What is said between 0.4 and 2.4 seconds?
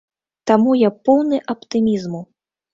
Таму я поўны аптымізму!